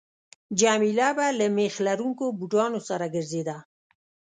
[0.61, 3.57] جميله به له میخ لرونکو بوټانو سره ګرځېده.